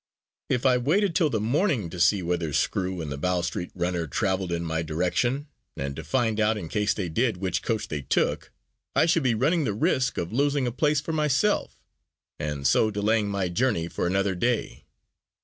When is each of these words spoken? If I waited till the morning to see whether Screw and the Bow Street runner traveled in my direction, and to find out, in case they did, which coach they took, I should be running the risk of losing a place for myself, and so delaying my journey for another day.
If 0.49 0.65
I 0.65 0.79
waited 0.79 1.13
till 1.13 1.29
the 1.29 1.39
morning 1.39 1.87
to 1.91 1.99
see 1.99 2.23
whether 2.23 2.53
Screw 2.53 3.01
and 3.01 3.11
the 3.11 3.19
Bow 3.19 3.41
Street 3.41 3.69
runner 3.75 4.07
traveled 4.07 4.51
in 4.51 4.63
my 4.65 4.81
direction, 4.81 5.47
and 5.77 5.95
to 5.95 6.03
find 6.03 6.39
out, 6.39 6.57
in 6.57 6.69
case 6.69 6.95
they 6.95 7.07
did, 7.07 7.37
which 7.37 7.61
coach 7.61 7.87
they 7.87 8.01
took, 8.01 8.51
I 8.95 9.05
should 9.05 9.21
be 9.21 9.35
running 9.35 9.63
the 9.63 9.75
risk 9.75 10.17
of 10.17 10.33
losing 10.33 10.65
a 10.65 10.71
place 10.71 11.01
for 11.01 11.13
myself, 11.13 11.77
and 12.39 12.65
so 12.65 12.89
delaying 12.89 13.29
my 13.29 13.47
journey 13.49 13.87
for 13.87 14.07
another 14.07 14.33
day. 14.33 14.85